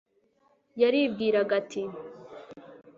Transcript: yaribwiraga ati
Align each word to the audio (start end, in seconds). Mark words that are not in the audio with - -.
yaribwiraga 0.81 1.51
ati 1.61 1.81